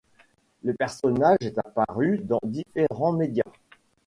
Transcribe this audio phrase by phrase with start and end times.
[0.63, 3.43] Le personnage est apparu dans différents médias.